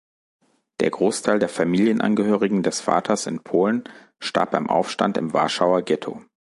Der 0.79 0.89
Großteil 0.89 1.37
der 1.37 1.47
Familienangehörigen 1.47 2.63
des 2.63 2.81
Vaters 2.81 3.27
in 3.27 3.43
Polen 3.43 3.83
starb 4.19 4.49
beim 4.49 4.67
Aufstand 4.67 5.15
im 5.15 5.31
Warschauer 5.31 5.83
Ghetto. 5.83 6.25